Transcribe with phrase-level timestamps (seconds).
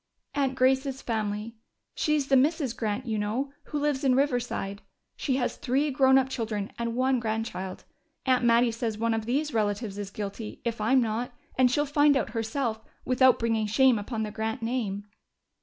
[0.33, 1.57] "Aunt Grace's family.
[1.93, 2.75] She's the Mrs.
[2.75, 4.81] Grant, you know, who lives in Riverside.
[5.15, 7.83] She has three grown up children and one grandchild.
[8.25, 12.17] Aunt Mattie says one of these relatives is guilty, if I'm not, and she'll find
[12.17, 15.03] out herself, without bringing shame upon the Grant name."